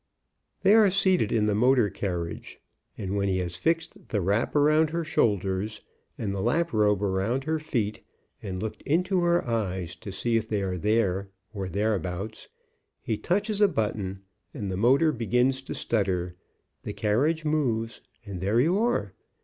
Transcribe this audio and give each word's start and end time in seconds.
They 0.63 0.73
are 0.73 0.89
seated 0.89 1.29
Il6 1.29 1.29
THE 1.29 1.35
HORSELESS 1.35 1.37
CARRIAGE 1.37 1.37
in 1.37 1.45
the 1.45 1.53
motor 1.55 1.89
carriage, 1.91 2.61
and 2.97 3.15
when 3.15 3.27
he 3.27 3.37
has 3.37 3.55
fixed 3.55 4.07
the 4.09 4.19
wrap 4.19 4.55
around 4.55 4.89
her 4.89 5.03
shoulders, 5.03 5.81
and 6.17 6.33
the 6.33 6.41
lap 6.41 6.73
robe 6.73 7.03
about 7.03 7.43
her 7.43 7.59
feet, 7.59 8.01
and 8.41 8.59
looked 8.59 8.81
into 8.81 9.21
her 9.21 9.45
eyes 9.47 9.95
to 9.97 10.11
see 10.11 10.37
if 10.37 10.47
they 10.49 10.63
are 10.63 10.79
there, 10.79 11.29
or 11.53 11.69
thereabouts, 11.69 12.49
he 13.03 13.15
touches 13.15 13.61
a 13.61 13.67
button 13.67 14.23
and 14.55 14.71
the 14.71 14.75
motor 14.75 15.11
be 15.11 15.27
gins 15.27 15.61
to 15.61 15.75
stutter, 15.75 16.33
the 16.81 16.93
carriage 16.93 17.45
moves, 17.45 18.01
and 18.25 18.41
there 18.41 18.59
you 18.59 18.79
are. 18.79 19.13